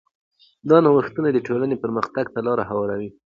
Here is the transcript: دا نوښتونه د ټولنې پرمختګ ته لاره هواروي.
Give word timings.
دا 0.69 0.77
نوښتونه 0.85 1.29
د 1.31 1.37
ټولنې 1.47 1.75
پرمختګ 1.83 2.25
ته 2.33 2.39
لاره 2.47 2.63
هواروي. 2.69 3.09